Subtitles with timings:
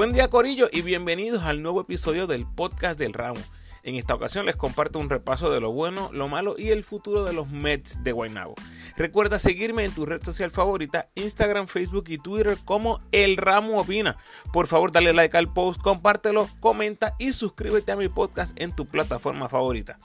[0.00, 3.38] Buen día Corillo y bienvenidos al nuevo episodio del podcast del ramo.
[3.82, 7.22] En esta ocasión les comparto un repaso de lo bueno, lo malo y el futuro
[7.22, 8.54] de los Mets de Guaynabo.
[8.96, 14.16] Recuerda seguirme en tu red social favorita, Instagram, Facebook y Twitter como El Ramo Opina.
[14.54, 18.86] Por favor, dale like al post, compártelo, comenta y suscríbete a mi podcast en tu
[18.86, 19.98] plataforma favorita.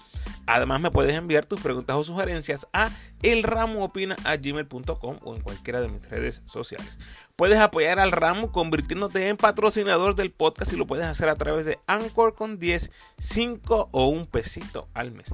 [0.47, 2.89] Además, me puedes enviar tus preguntas o sugerencias a
[3.23, 6.99] elramoopina.gmail.com o en cualquiera de mis redes sociales.
[7.35, 11.65] Puedes apoyar al ramo convirtiéndote en patrocinador del podcast y lo puedes hacer a través
[11.65, 15.33] de Anchor con 10, 5 o un pesito al mes.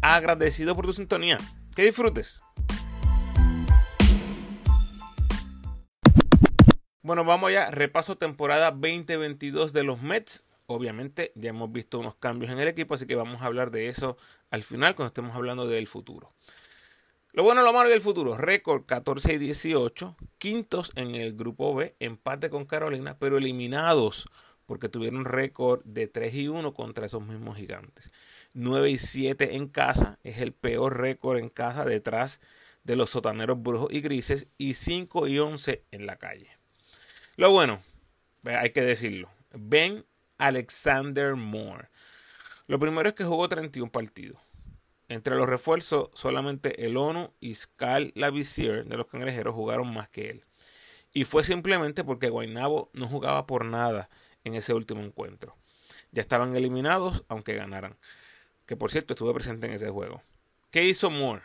[0.00, 1.38] Agradecido por tu sintonía.
[1.74, 2.42] Que disfrutes.
[7.02, 7.68] Bueno, vamos allá.
[7.70, 10.44] Repaso temporada 2022 de los Mets.
[10.72, 13.88] Obviamente ya hemos visto unos cambios en el equipo, así que vamos a hablar de
[13.88, 14.16] eso
[14.50, 16.32] al final cuando estemos hablando del futuro.
[17.34, 18.36] Lo bueno, lo malo y el futuro.
[18.36, 20.16] Récord 14 y 18.
[20.36, 21.96] Quintos en el grupo B.
[21.98, 24.28] Empate con Carolina, pero eliminados
[24.66, 28.12] porque tuvieron récord de 3 y 1 contra esos mismos gigantes.
[28.52, 30.18] 9 y 7 en casa.
[30.22, 32.42] Es el peor récord en casa detrás
[32.84, 34.48] de los sotaneros brujos y grises.
[34.58, 36.50] Y 5 y 11 en la calle.
[37.36, 37.80] Lo bueno,
[38.44, 39.30] hay que decirlo.
[39.54, 40.04] Ben
[40.46, 41.88] Alexander Moore.
[42.66, 44.38] Lo primero es que jugó 31 partidos
[45.12, 50.30] entre los refuerzos, solamente el ONU y Scal Lavisier de los cangrejeros jugaron más que
[50.30, 50.44] él.
[51.12, 54.08] Y fue simplemente porque Guaynabo no jugaba por nada
[54.44, 55.54] en ese último encuentro.
[56.12, 57.96] Ya estaban eliminados, aunque ganaran.
[58.66, 60.22] Que por cierto, estuve presente en ese juego.
[60.70, 61.42] ¿Qué hizo Moore?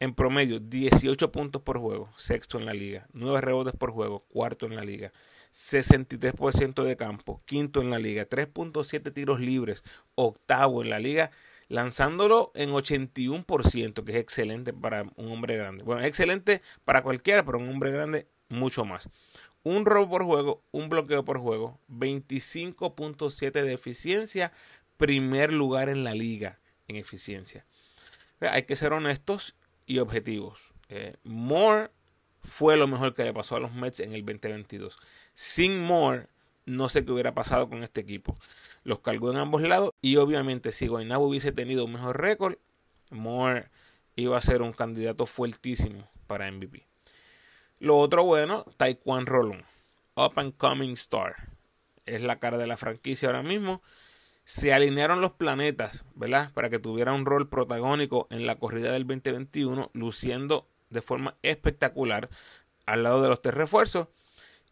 [0.00, 3.06] En promedio, 18 puntos por juego, sexto en la liga.
[3.12, 5.12] 9 rebotes por juego, cuarto en la liga.
[5.52, 8.28] 63% de campo, quinto en la liga.
[8.28, 9.84] 3.7 tiros libres,
[10.14, 11.30] octavo en la liga
[11.70, 15.84] lanzándolo en 81%, que es excelente para un hombre grande.
[15.84, 19.08] Bueno, excelente para cualquiera, pero un hombre grande mucho más.
[19.62, 24.52] Un robo por juego, un bloqueo por juego, 25.7 de eficiencia,
[24.96, 27.64] primer lugar en la liga en eficiencia.
[28.40, 29.54] Hay que ser honestos
[29.86, 30.74] y objetivos.
[30.88, 31.90] Eh, Moore
[32.42, 34.98] fue lo mejor que le pasó a los Mets en el 2022.
[35.34, 36.26] Sin Moore,
[36.66, 38.38] no sé qué hubiera pasado con este equipo
[38.84, 39.92] los cargó en ambos lados.
[40.00, 42.56] Y obviamente, si Guaynabo hubiese tenido un mejor récord,
[43.10, 43.68] Moore
[44.16, 46.86] iba a ser un candidato fuertísimo para MVP.
[47.78, 49.64] Lo otro bueno, Taekwondo Rolón,
[50.14, 51.48] Up and Coming Star.
[52.06, 53.82] Es la cara de la franquicia ahora mismo.
[54.44, 56.50] Se alinearon los planetas, ¿verdad?
[56.52, 62.28] Para que tuviera un rol protagónico en la corrida del 2021, luciendo de forma espectacular
[62.86, 64.08] al lado de los tres refuerzos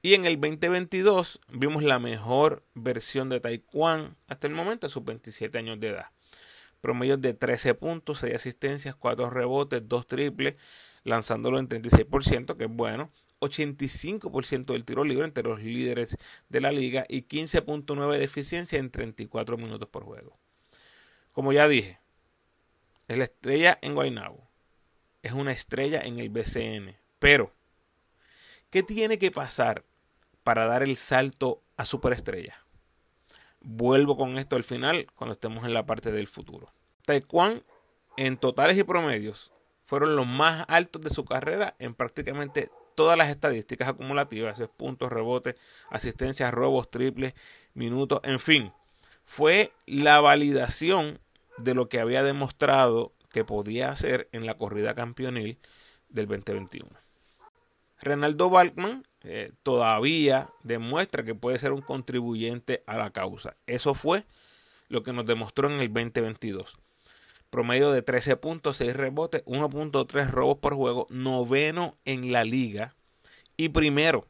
[0.01, 5.05] y en el 2022 vimos la mejor versión de Taekwondo hasta el momento a sus
[5.05, 6.07] 27 años de edad.
[6.81, 10.55] Promedio de 13 puntos, 6 asistencias, 4 rebotes, 2 triples,
[11.03, 13.11] lanzándolo en 36%, que es bueno.
[13.41, 16.17] 85% del tiro libre entre los líderes
[16.49, 20.39] de la liga y 15.9 de eficiencia en 34 minutos por juego.
[21.33, 21.99] Como ya dije,
[23.09, 24.48] es la estrella en Guaynabo.
[25.23, 26.97] Es una estrella en el BCN.
[27.19, 27.53] Pero,
[28.71, 29.85] ¿qué tiene que pasar
[30.49, 32.57] para dar el salto a superestrella.
[33.61, 36.73] Vuelvo con esto al final cuando estemos en la parte del futuro.
[37.05, 37.63] Taekwondo
[38.17, 39.53] en totales y promedios
[39.85, 45.55] fueron los más altos de su carrera en prácticamente todas las estadísticas acumulativas, puntos, rebotes,
[45.91, 47.35] asistencias, robos, triples,
[47.75, 48.73] minutos, en fin.
[49.27, 51.21] Fue la validación
[51.59, 55.59] de lo que había demostrado que podía hacer en la corrida campeonil
[56.09, 56.89] del 2021.
[58.01, 63.57] Renaldo Balkman eh, todavía demuestra que puede ser un contribuyente a la causa.
[63.67, 64.25] Eso fue
[64.89, 66.79] lo que nos demostró en el 2022.
[67.51, 72.95] Promedio de 13 puntos, 6 rebotes, 1.3 robos por juego, noveno en la liga
[73.57, 74.27] y primero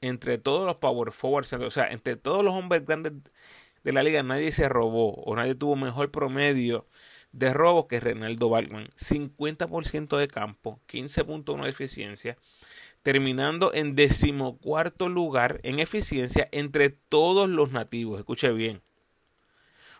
[0.00, 3.12] entre todos los power forwards, o sea, entre todos los hombres grandes
[3.82, 6.86] de la liga, nadie se robó o nadie tuvo mejor promedio
[7.36, 8.88] de robos que Renaldo Balkman.
[8.96, 12.38] 50% de campo, 15.1 de eficiencia,
[13.02, 18.18] terminando en decimocuarto lugar en eficiencia entre todos los nativos.
[18.18, 18.80] Escuche bien.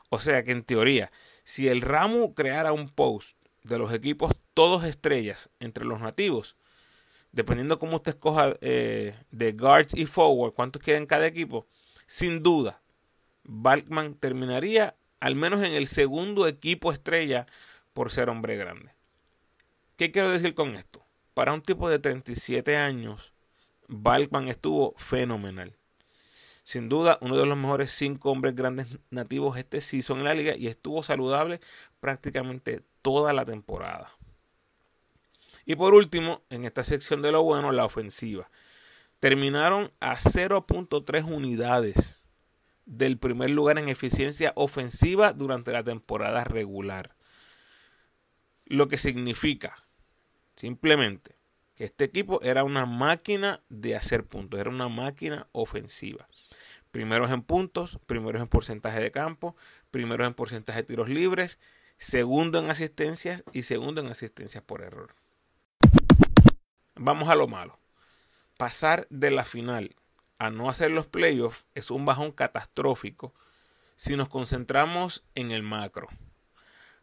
[0.08, 1.10] O sea que en teoría,
[1.44, 6.56] si el Ramu creara un post de los equipos todos estrellas entre los nativos,
[7.32, 11.66] dependiendo cómo usted escoja eh, de guards y forward, cuántos queda en cada equipo,
[12.06, 12.80] sin duda,
[13.44, 17.46] Balkman terminaría al menos en el segundo equipo estrella
[17.92, 18.90] por ser hombre grande.
[19.96, 21.02] ¿Qué quiero decir con esto?
[21.34, 23.32] Para un tipo de 37 años,
[23.88, 25.76] Balkman estuvo fenomenal.
[26.62, 30.56] Sin duda, uno de los mejores cinco hombres grandes nativos este season en la liga
[30.56, 31.60] y estuvo saludable
[32.00, 34.12] prácticamente toda la temporada.
[35.64, 38.50] Y por último, en esta sección de lo bueno, la ofensiva.
[39.20, 42.22] terminaron a 0.3 unidades
[42.86, 47.14] del primer lugar en eficiencia ofensiva durante la temporada regular.
[48.64, 49.84] Lo que significa
[50.54, 51.36] simplemente
[51.74, 56.26] que este equipo era una máquina de hacer puntos, era una máquina ofensiva.
[56.90, 59.54] Primeros en puntos, primeros en porcentaje de campo,
[59.90, 61.58] primeros en porcentaje de tiros libres,
[61.98, 65.14] segundo en asistencias y segundo en asistencias por error.
[66.94, 67.78] Vamos a lo malo.
[68.56, 69.94] Pasar de la final
[70.38, 73.34] a no hacer los playoffs es un bajón catastrófico
[73.96, 76.08] si nos concentramos en el macro.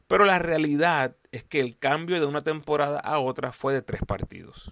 [0.07, 4.01] Pero la realidad es que el cambio de una temporada a otra fue de tres
[4.05, 4.71] partidos.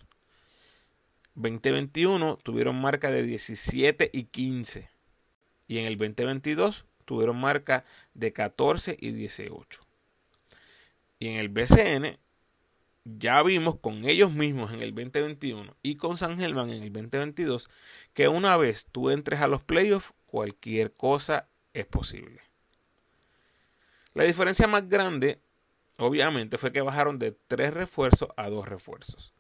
[1.36, 4.90] 2021 tuvieron marca de 17 y 15.
[5.68, 9.82] Y en el 2022 tuvieron marca de 14 y 18.
[11.20, 12.20] Y en el BCN
[13.04, 17.70] ya vimos con ellos mismos en el 2021 y con San Germán en el 2022
[18.14, 22.42] que una vez tú entres a los playoffs, cualquier cosa es posible.
[24.14, 25.40] La diferencia más grande,
[25.98, 29.34] obviamente, fue que bajaron de tres refuerzos a dos refuerzos.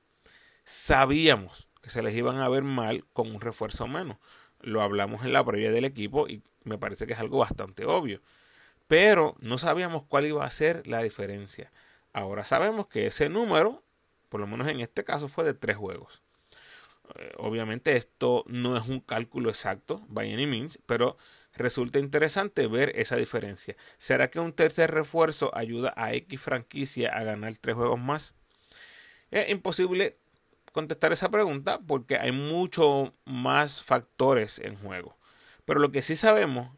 [0.63, 4.17] Sabíamos que se les iban a ver mal con un refuerzo menos.
[4.61, 8.21] Lo hablamos en la previa del equipo y me parece que es algo bastante obvio.
[8.87, 11.71] Pero no sabíamos cuál iba a ser la diferencia.
[12.13, 13.83] Ahora sabemos que ese número,
[14.29, 16.21] por lo menos en este caso, fue de tres juegos.
[17.15, 21.17] Eh, obviamente esto no es un cálculo exacto, by any means, pero
[21.53, 23.75] resulta interesante ver esa diferencia.
[23.97, 28.33] ¿Será que un tercer refuerzo ayuda a X franquicia a ganar tres juegos más?
[29.29, 30.17] Es imposible
[30.71, 35.17] contestar esa pregunta porque hay muchos más factores en juego.
[35.65, 36.69] Pero lo que sí sabemos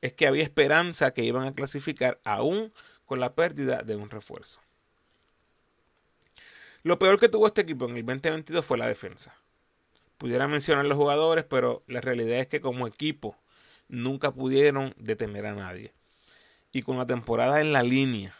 [0.00, 2.72] es que había esperanza que iban a clasificar aún
[3.08, 4.60] con la pérdida de un refuerzo.
[6.82, 9.34] Lo peor que tuvo este equipo en el 2022 fue la defensa.
[10.18, 13.34] Pudiera mencionar los jugadores, pero la realidad es que como equipo
[13.88, 15.94] nunca pudieron detener a nadie.
[16.70, 18.36] Y con la temporada en la línea,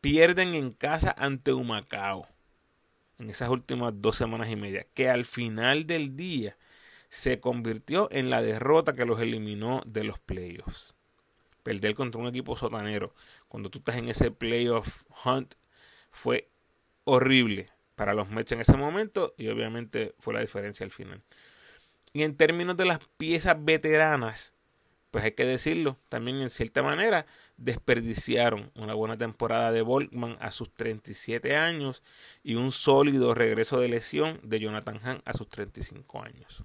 [0.00, 2.28] pierden en casa ante Humacao
[3.18, 6.56] en esas últimas dos semanas y media, que al final del día
[7.08, 10.94] se convirtió en la derrota que los eliminó de los playoffs
[11.62, 13.14] perder contra un equipo sotanero
[13.48, 15.54] cuando tú estás en ese playoff hunt
[16.10, 16.48] fue
[17.04, 21.22] horrible para los Mets en ese momento y obviamente fue la diferencia al final.
[22.12, 24.54] Y en términos de las piezas veteranas,
[25.10, 27.26] pues hay que decirlo, también en cierta manera
[27.58, 32.02] desperdiciaron una buena temporada de Volkman a sus 37 años
[32.42, 36.62] y un sólido regreso de lesión de Jonathan Hahn a sus 35 años.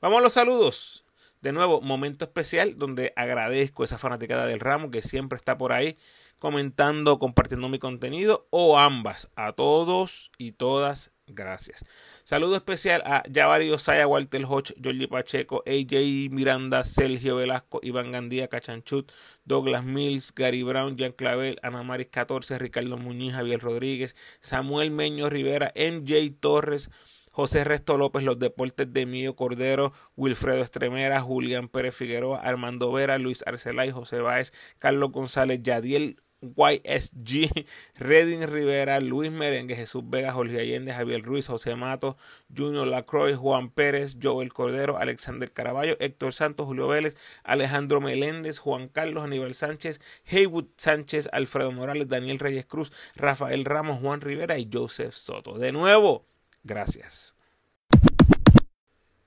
[0.00, 1.05] Vamos a los saludos.
[1.40, 5.96] De nuevo, momento especial donde agradezco esa fanaticada del ramo que siempre está por ahí
[6.38, 9.30] comentando, compartiendo mi contenido o ambas.
[9.36, 11.84] A todos y todas, gracias.
[12.24, 18.48] Saludo especial a Javari Osaya, Walter Hodge, Jorge Pacheco, AJ Miranda, Sergio Velasco, Iván Gandía,
[18.48, 19.10] Cachanchut,
[19.44, 25.30] Douglas Mills, Gary Brown, Jean Clavel, Ana Maris 14, Ricardo Muñiz, Javier Rodríguez, Samuel Meño
[25.30, 26.90] Rivera, MJ Torres,
[27.36, 33.18] José Resto López, Los Deportes de Mío Cordero, Wilfredo Estremera, Julián Pérez Figueroa, Armando Vera,
[33.18, 37.50] Luis Arcelay, José Báez, Carlos González, Yadiel YSG,
[37.96, 42.16] Reding Rivera, Luis Merengue, Jesús Vega, Jorge Allende, Javier Ruiz, José Mato,
[42.56, 48.88] Junior Lacroix, Juan Pérez, Joel Cordero, Alexander Caraballo, Héctor Santos, Julio Vélez, Alejandro Meléndez, Juan
[48.88, 54.70] Carlos, Aníbal Sánchez, Heywood Sánchez, Alfredo Morales, Daniel Reyes Cruz, Rafael Ramos, Juan Rivera y
[54.72, 55.58] Joseph Soto.
[55.58, 56.24] De nuevo,
[56.66, 57.35] Gracias.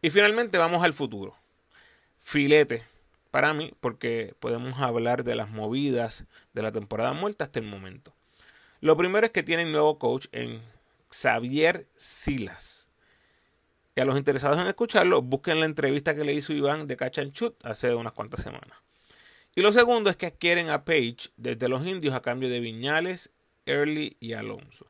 [0.01, 1.35] Y finalmente vamos al futuro.
[2.19, 2.83] Filete
[3.31, 8.13] para mí porque podemos hablar de las movidas de la temporada muerta hasta el momento.
[8.81, 10.61] Lo primero es que tienen nuevo coach en
[11.09, 12.87] Xavier Silas.
[13.95, 17.65] Y a los interesados en escucharlo, busquen la entrevista que le hizo Iván de Cachanchut
[17.65, 18.77] hace unas cuantas semanas.
[19.55, 23.31] Y lo segundo es que adquieren a Page desde los indios a cambio de Viñales,
[23.65, 24.85] Early y Alonso.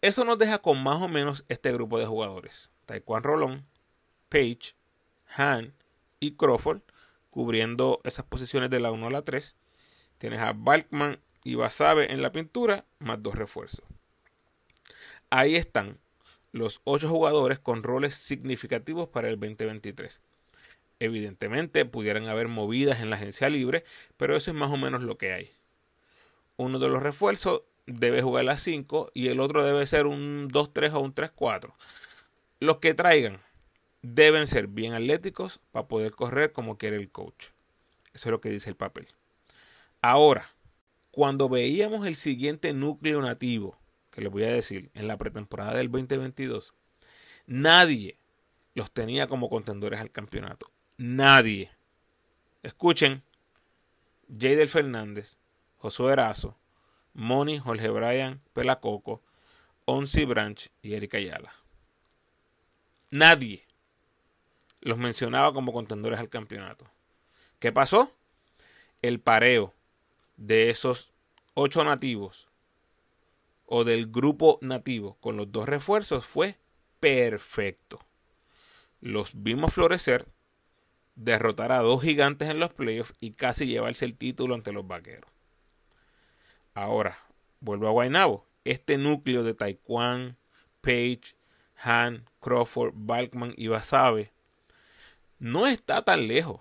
[0.00, 2.70] Eso nos deja con más o menos este grupo de jugadores.
[2.84, 3.66] Taekwondo Rolón,
[4.28, 4.74] Page,
[5.36, 5.72] Han
[6.20, 6.80] y Crawford
[7.30, 9.56] cubriendo esas posiciones de la 1 a la 3.
[10.18, 13.84] Tienes a Balkman y Basabe en la pintura, más dos refuerzos.
[15.30, 15.98] Ahí están
[16.52, 20.20] los ocho jugadores con roles significativos para el 2023.
[20.98, 23.84] Evidentemente pudieran haber movidas en la agencia libre,
[24.16, 25.52] pero eso es más o menos lo que hay.
[26.56, 30.94] Uno de los refuerzos debe jugar las 5 y el otro debe ser un 2-3
[30.94, 31.74] o un 3-4.
[32.60, 33.40] Los que traigan
[34.14, 37.48] deben ser bien atléticos para poder correr como quiere el coach.
[38.14, 39.08] Eso es lo que dice el papel.
[40.02, 40.50] Ahora,
[41.10, 43.78] cuando veíamos el siguiente núcleo nativo,
[44.10, 46.74] que les voy a decir, en la pretemporada del 2022,
[47.46, 48.18] Nadie
[48.74, 50.70] los tenía como contendores al campeonato.
[50.96, 51.70] Nadie.
[52.64, 53.22] Escuchen,
[54.28, 55.38] Jadel Fernández,
[55.78, 56.58] Josué Erazo,
[57.14, 59.22] Moni, Jorge Bryan, Pelacoco,
[59.84, 61.52] Onsi Branch y Erika Ayala.
[63.10, 63.65] Nadie
[64.86, 66.86] los mencionaba como contendores al campeonato.
[67.58, 68.12] ¿Qué pasó?
[69.02, 69.74] El pareo
[70.36, 71.12] de esos
[71.54, 72.46] ocho nativos
[73.64, 76.56] o del grupo nativo con los dos refuerzos fue
[77.00, 77.98] perfecto.
[79.00, 80.28] Los vimos florecer,
[81.16, 85.28] derrotar a dos gigantes en los playoffs y casi llevarse el título ante los vaqueros.
[86.74, 87.18] Ahora,
[87.58, 88.46] vuelvo a Guaynabo.
[88.62, 90.36] Este núcleo de Taekwondo,
[90.80, 91.34] Page,
[91.82, 94.35] Han, Crawford, Balkman y Basabe
[95.38, 96.60] no está tan lejos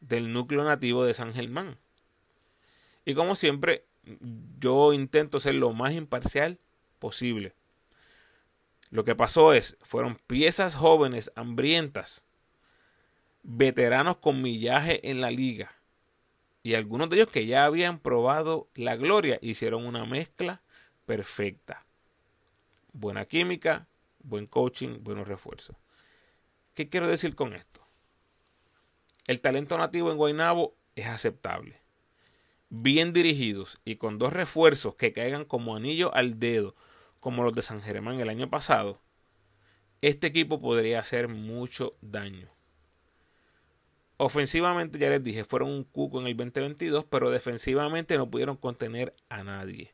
[0.00, 1.78] del núcleo nativo de San Germán.
[3.04, 3.84] Y como siempre,
[4.58, 6.58] yo intento ser lo más imparcial
[6.98, 7.54] posible.
[8.90, 12.24] Lo que pasó es, fueron piezas jóvenes, hambrientas,
[13.42, 15.72] veteranos con millaje en la liga.
[16.62, 20.62] Y algunos de ellos que ya habían probado la gloria hicieron una mezcla
[21.04, 21.84] perfecta.
[22.92, 23.86] Buena química,
[24.20, 25.76] buen coaching, buenos refuerzos.
[26.74, 27.85] ¿Qué quiero decir con esto?
[29.26, 31.80] El talento nativo en Guaynabo es aceptable.
[32.68, 36.76] Bien dirigidos y con dos refuerzos que caigan como anillo al dedo,
[37.18, 39.00] como los de San Germán el año pasado,
[40.00, 42.48] este equipo podría hacer mucho daño.
[44.18, 49.14] Ofensivamente, ya les dije, fueron un cuco en el 2022, pero defensivamente no pudieron contener
[49.28, 49.92] a nadie.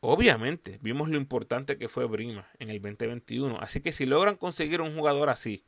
[0.00, 3.58] Obviamente, vimos lo importante que fue Brima en el 2021.
[3.58, 5.64] Así que si logran conseguir un jugador así,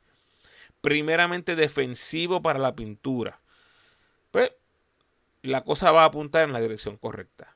[0.81, 3.39] primeramente defensivo para la pintura,
[4.31, 4.51] pues
[5.41, 7.55] la cosa va a apuntar en la dirección correcta.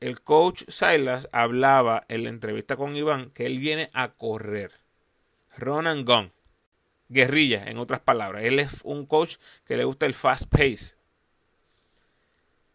[0.00, 4.72] El coach Silas hablaba en la entrevista con Iván que él viene a correr.
[5.56, 6.32] Run and gun.
[7.08, 8.44] Guerrilla, en otras palabras.
[8.44, 10.94] Él es un coach que le gusta el fast pace.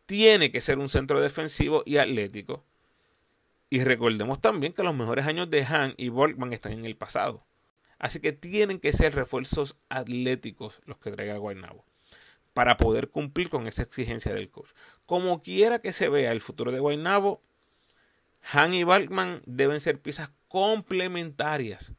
[0.06, 2.66] Tiene que ser un centro defensivo y atlético.
[3.70, 7.46] Y recordemos también que los mejores años de Han y Volkman están en el pasado.
[8.04, 11.86] Así que tienen que ser refuerzos atléticos los que traiga Guaynabo
[12.54, 14.72] para poder cumplir con esa exigencia del coach.
[15.06, 17.42] Como quiera que se vea el futuro de Guaynabo,
[18.52, 21.94] Han y Balkman deben ser piezas complementarias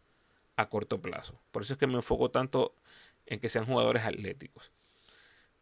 [0.56, 1.40] a corto plazo.
[1.50, 2.74] Por eso es que me enfoco tanto
[3.24, 4.72] en que sean jugadores atléticos.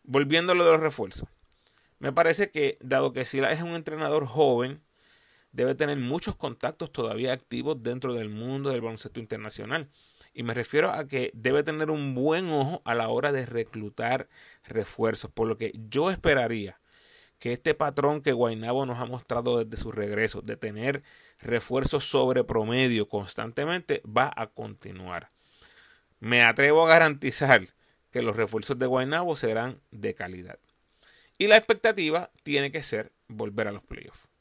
[0.03, 1.29] Volviendo a lo de los refuerzos.
[2.01, 4.83] Me parece que, dado que Sila es un entrenador joven,
[5.53, 9.89] debe tener muchos contactos todavía activos dentro del mundo del baloncesto internacional.
[10.35, 14.29] Y me refiero a que debe tener un buen ojo a la hora de reclutar
[14.67, 15.31] refuerzos.
[15.31, 16.81] Por lo que yo esperaría
[17.39, 21.03] que este patrón que Guainabo nos ha mostrado desde su regreso, de tener
[21.41, 25.33] refuerzos sobre promedio constantemente, va a continuar.
[26.21, 27.67] Me atrevo a garantizar
[28.13, 30.61] que los refuerzos de Guainabo serán de calidad.
[31.37, 34.32] Y la expectativa tiene que ser volver a los playoffs.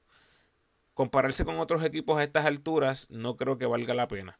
[0.93, 4.37] Compararse con otros equipos a estas alturas no creo que valga la pena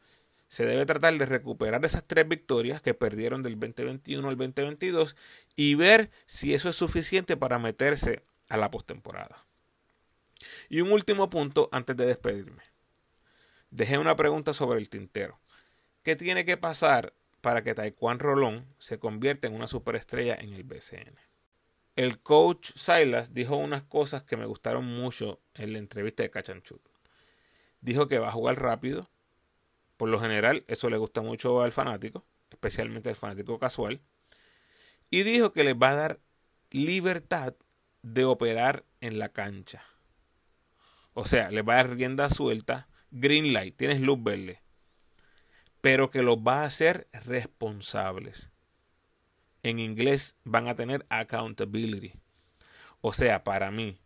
[0.52, 5.16] se debe tratar de recuperar esas tres victorias que perdieron del 2021 al 2022
[5.56, 9.46] y ver si eso es suficiente para meterse a la postemporada.
[10.68, 12.64] Y un último punto antes de despedirme.
[13.70, 15.40] Dejé una pregunta sobre el tintero.
[16.04, 20.66] ¿Qué tiene que pasar para que Taekwondo Rolón se convierta en una superestrella en el
[20.66, 21.16] BCN?
[21.96, 26.82] El coach Silas dijo unas cosas que me gustaron mucho en la entrevista de Cachanchut.
[27.82, 29.10] Dijo que va a jugar rápido,
[29.98, 34.02] por lo general, eso le gusta mucho al fanático, especialmente al fanático casual.
[35.10, 36.20] Y dijo que les va a dar
[36.70, 37.56] libertad
[38.02, 39.84] de operar en la cancha.
[41.14, 44.62] O sea, les va a dar rienda suelta, green light, tienes luz verde.
[45.82, 48.51] Pero que los va a hacer responsables.
[49.64, 52.14] En inglés van a tener accountability.
[53.02, 54.00] O sea, para mí,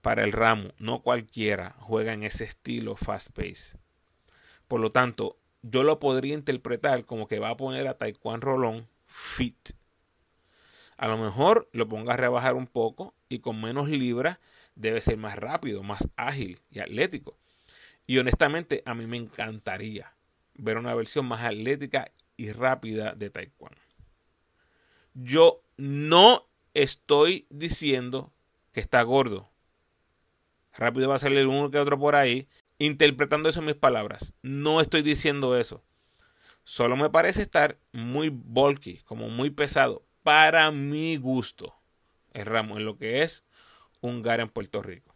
[0.00, 3.76] para el ramo, no cualquiera juega en ese estilo fast pace.
[4.68, 8.88] Por lo tanto, yo lo podría interpretar como que va a poner a Taekwondo Rolón
[9.06, 9.70] fit.
[10.96, 14.38] A lo mejor lo ponga a rebajar un poco y con menos libras
[14.74, 17.36] debe ser más rápido, más ágil y atlético.
[18.06, 20.14] Y honestamente a mí me encantaría
[20.54, 23.81] ver una versión más atlética y rápida de Taekwondo.
[25.14, 28.32] Yo no estoy diciendo
[28.72, 29.50] que está gordo.
[30.74, 34.32] Rápido va a salir uno que otro por ahí interpretando eso en mis palabras.
[34.42, 35.82] No estoy diciendo eso.
[36.64, 41.74] Solo me parece estar muy bulky, como muy pesado, para mi gusto,
[42.32, 43.44] el ramo, en lo que es
[44.00, 45.14] un gar en Puerto Rico.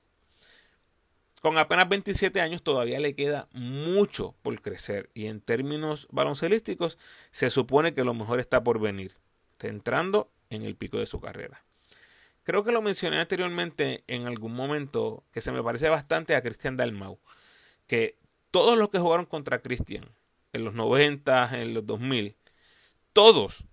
[1.40, 6.98] Con apenas 27 años todavía le queda mucho por crecer y en términos baloncelísticos
[7.30, 9.16] se supone que lo mejor está por venir,
[9.62, 11.64] entrando en el pico de su carrera.
[12.42, 16.76] Creo que lo mencioné anteriormente en algún momento que se me parece bastante a Cristian
[16.76, 17.18] Dalmau,
[17.86, 18.16] que
[18.50, 20.08] todos los que jugaron contra Cristian
[20.52, 22.36] en los 90, en los 2000,
[23.12, 23.64] todos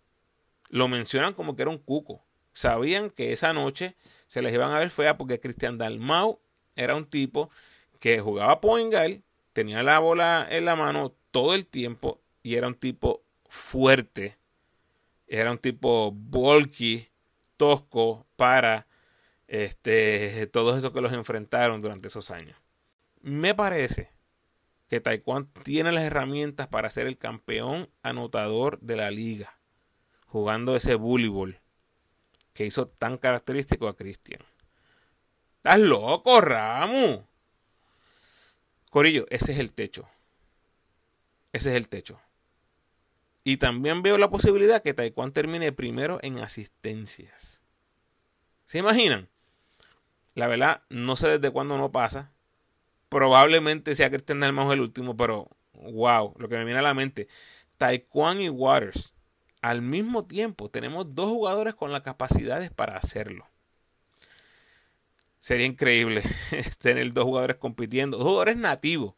[0.70, 2.26] lo mencionan como que era un cuco.
[2.54, 3.96] Sabían que esa noche
[4.28, 6.40] se les iban a ver fea porque Cristian Dalmau
[6.76, 7.50] era un tipo
[8.00, 8.94] que jugaba point
[9.54, 14.38] tenía la bola en la mano todo el tiempo y era un tipo fuerte.
[15.34, 17.10] Era un tipo bulky,
[17.58, 18.86] tosco para
[19.48, 22.56] este, todos esos que los enfrentaron durante esos años.
[23.20, 24.12] Me parece
[24.88, 29.58] que Taekwondo tiene las herramientas para ser el campeón anotador de la liga,
[30.28, 31.60] jugando ese voleibol
[32.54, 34.44] que hizo tan característico a Cristian.
[35.58, 37.26] ¿Estás loco, Ramu?
[38.92, 40.08] Corillo, ese es el techo.
[41.54, 42.22] Ese es el techo.
[43.44, 47.62] Y también veo la posibilidad que Taekwondo termine primero en asistencias.
[48.66, 49.30] ¿Se imaginan?
[50.34, 52.32] La verdad, no sé desde cuándo no pasa.
[53.10, 57.28] Probablemente sea Cristian Dalmau el último, pero wow, lo que me viene a la mente.
[57.78, 59.14] Taekwondo y Waters.
[59.62, 63.48] Al mismo tiempo, tenemos dos jugadores con las capacidades para hacerlo.
[65.40, 66.24] Sería increíble
[66.80, 69.16] tener dos jugadores compitiendo, dos jugadores nativos,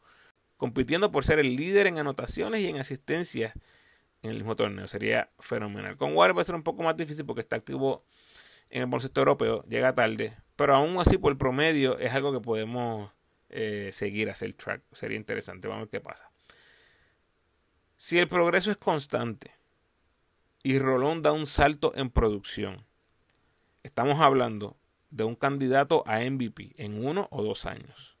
[0.56, 3.54] compitiendo por ser el líder en anotaciones y en asistencias
[4.26, 4.86] en el mismo torneo.
[4.88, 5.96] Sería fenomenal.
[5.96, 8.04] Con Warriors va a ser un poco más difícil porque está activo
[8.70, 13.10] en el bolsillo europeo, llega tarde, pero aún así por promedio es algo que podemos
[13.48, 14.82] eh, seguir, hacer track.
[14.92, 16.26] Sería interesante, vamos a ver qué pasa.
[17.96, 19.52] Si el progreso es constante
[20.62, 22.84] y Rolón da un salto en producción,
[23.82, 24.76] estamos hablando
[25.10, 28.16] de un candidato a MVP en uno o dos años.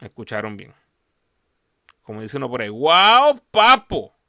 [0.00, 0.74] ¿Me escucharon bien?
[2.02, 4.19] Como dice uno por ahí, ¡Wow, papo!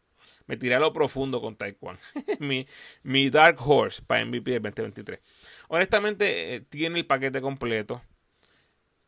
[0.51, 2.01] Me tiré a lo profundo con Taekwondo.
[2.39, 2.67] mi,
[3.03, 5.21] mi Dark Horse para MVP del 2023.
[5.69, 8.01] Honestamente, eh, tiene el paquete completo.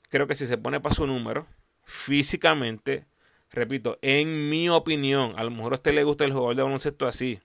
[0.07, 1.45] Creo que si se pone para su número,
[1.83, 3.07] físicamente,
[3.51, 7.07] repito, en mi opinión, a lo mejor a usted le gusta el jugador de baloncesto
[7.07, 7.41] así.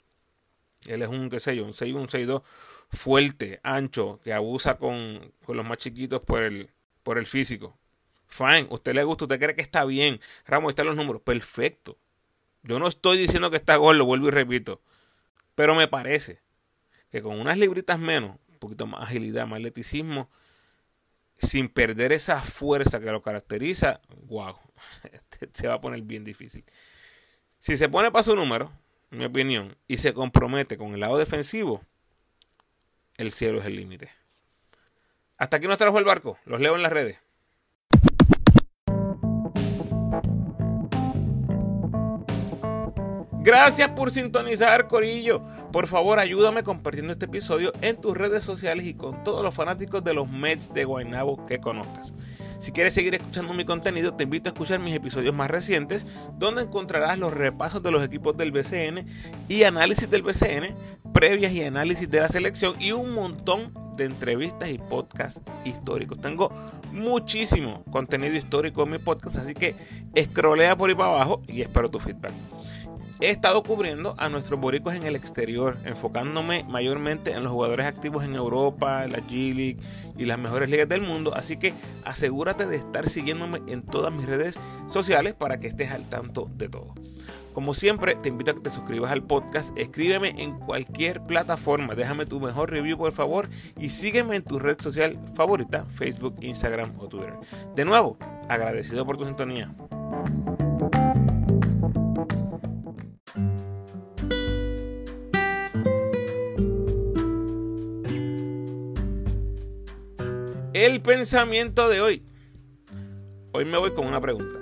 [0.87, 2.45] Él es un, qué sé yo, un 6 un 6-2
[2.91, 6.71] fuerte, ancho, que abusa con, los más chiquitos por el,
[7.03, 7.77] por el físico.
[8.29, 10.21] Fine, usted le gusta, usted cree que está bien.
[10.47, 11.21] Ramos, están los números.
[11.23, 11.99] Perfecto.
[12.63, 14.81] Yo no estoy diciendo que está gol, lo vuelvo y repito.
[15.55, 16.41] Pero me parece
[17.11, 20.31] que con unas libritas menos, un poquito más agilidad, más atleticismo,
[21.39, 24.57] sin perder esa fuerza que lo caracteriza, wow,
[25.13, 26.65] este se va a poner bien difícil.
[27.59, 28.73] Si se pone para su número,
[29.11, 31.83] en mi opinión, y se compromete con el lado defensivo,
[33.17, 34.11] el cielo es el límite.
[35.39, 36.39] Hasta aquí nos trajo el barco.
[36.45, 37.19] Los leo en las redes.
[43.49, 45.41] Gracias por sintonizar, Corillo.
[45.73, 50.05] Por favor, ayúdame compartiendo este episodio en tus redes sociales y con todos los fanáticos
[50.05, 52.13] de los Mets de Guaynabo que conozcas.
[52.59, 56.07] Si quieres seguir escuchando mi contenido, te invito a escuchar mis episodios más recientes,
[56.39, 59.07] donde encontrarás los repasos de los equipos del BCN
[59.49, 60.77] y análisis del BCN,
[61.15, 66.21] previas y análisis de la selección y un montón de entrevistas y podcasts históricos.
[66.21, 66.53] Tengo
[66.93, 69.75] muchísimo contenido histórico en mi podcast, así que
[70.15, 72.35] escrolea por ahí para abajo y espero tu feedback
[73.21, 78.25] he estado cubriendo a nuestros boricos en el exterior, enfocándome mayormente en los jugadores activos
[78.25, 79.79] en Europa, la G League
[80.17, 81.35] y las mejores ligas del mundo.
[81.35, 86.09] Así que asegúrate de estar siguiéndome en todas mis redes sociales para que estés al
[86.09, 86.95] tanto de todo.
[87.53, 92.25] Como siempre, te invito a que te suscribas al podcast, escríbeme en cualquier plataforma, déjame
[92.25, 97.09] tu mejor review por favor y sígueme en tu red social favorita, Facebook, Instagram o
[97.09, 97.35] Twitter.
[97.75, 98.17] De nuevo,
[98.49, 99.75] agradecido por tu sintonía.
[110.89, 112.23] El pensamiento de hoy.
[113.53, 114.59] Hoy me voy con una pregunta.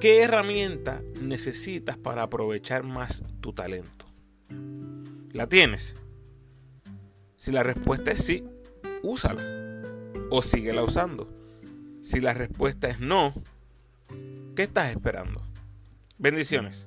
[0.00, 4.06] ¿Qué herramienta necesitas para aprovechar más tu talento?
[5.32, 5.96] ¿La tienes?
[7.34, 8.44] Si la respuesta es sí,
[9.02, 9.42] úsala
[10.30, 11.28] o síguela usando.
[12.02, 13.34] Si la respuesta es no,
[14.54, 15.42] ¿qué estás esperando?
[16.18, 16.86] Bendiciones.